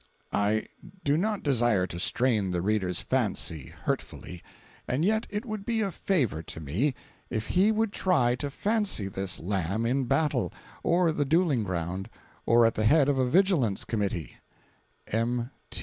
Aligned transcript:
[I 0.33 0.65
do 1.03 1.15
not 1.15 1.43
desire 1.43 1.85
to 1.85 1.99
strain 1.99 2.49
the 2.49 2.63
reader's 2.63 3.01
fancy, 3.01 3.67
hurtfully, 3.83 4.41
and 4.87 5.05
yet 5.05 5.27
it 5.29 5.45
would 5.45 5.63
be 5.63 5.81
a 5.81 5.91
favor 5.91 6.41
to 6.41 6.59
me 6.59 6.95
if 7.29 7.49
he 7.49 7.71
would 7.71 7.93
try 7.93 8.33
to 8.37 8.49
fancy 8.49 9.07
this 9.07 9.39
lamb 9.39 9.85
in 9.85 10.05
battle, 10.05 10.51
or 10.81 11.11
the 11.11 11.23
duelling 11.23 11.63
ground 11.63 12.09
or 12.47 12.65
at 12.65 12.73
the 12.73 12.85
head 12.85 13.09
of 13.09 13.19
a 13.19 13.29
vigilance 13.29 13.85
committee—M. 13.85 15.51